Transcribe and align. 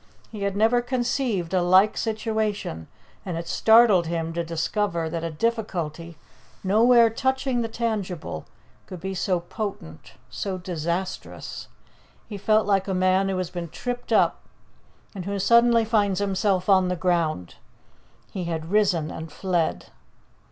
He 0.31 0.41
had 0.41 0.57
never 0.57 0.81
conceived 0.81 1.53
a 1.53 1.61
like 1.61 1.95
situation, 1.95 2.87
and 3.23 3.37
it 3.37 3.47
startled 3.47 4.07
him 4.07 4.33
to 4.33 4.43
discover 4.43 5.07
that 5.11 5.23
a 5.23 5.29
difficulty, 5.29 6.17
nowhere 6.63 7.11
touching 7.11 7.61
the 7.61 7.67
tangible, 7.67 8.45
could 8.87 8.99
be 8.99 9.13
so 9.13 9.41
potent, 9.41 10.13
so 10.31 10.57
disastrous. 10.57 11.67
He 12.27 12.35
felt 12.39 12.65
like 12.65 12.87
a 12.87 12.95
man 12.95 13.29
who 13.29 13.37
has 13.37 13.51
been 13.51 13.69
tripped 13.69 14.11
up 14.11 14.39
and 15.13 15.25
who 15.25 15.37
suddenly 15.37 15.85
finds 15.85 16.19
himself 16.19 16.67
on 16.67 16.87
the 16.87 16.95
ground. 16.95 17.57
He 18.31 18.45
had 18.45 18.71
risen 18.71 19.11
and 19.11 19.31
fled. 19.31 19.91